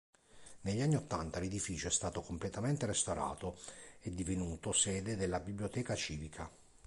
[0.61, 3.59] Negli anni ottanta l'edificio è stato completamente restaurato
[3.99, 6.49] e divenuto sede della "Biblioteca civica".